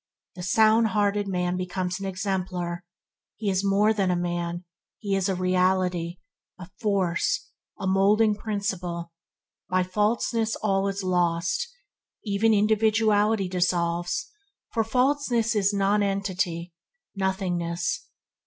[0.33, 2.83] The sound hearted man becomes an exemplar;
[3.35, 4.65] he is more than a man;
[4.97, 6.17] he is a reality;
[6.57, 9.11] a force, a moulding principle,
[9.69, 11.67] by falseness all is lost–
[12.25, 14.31] even individuality dissolves
[14.73, 16.73] for falseness is nonentity,
[17.15, 18.07] nothingness.